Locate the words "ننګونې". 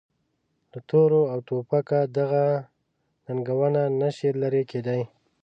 3.25-3.83